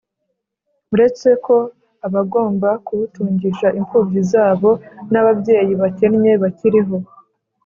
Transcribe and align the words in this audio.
uretse 0.93 1.29
ko 1.45 1.55
abagomba 2.07 2.69
kuwutungisha 2.85 3.67
impfubyi 3.79 4.21
zabo, 4.31 4.71
n’ababyeyi 5.11 5.73
bakennye 5.81 6.31
bakiriho. 6.43 6.97